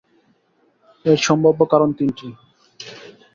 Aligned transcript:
এর 1.05 1.19
সম্ভাব্য 1.27 1.61
কারণ 1.71 1.89
তিনটি। 1.97 2.27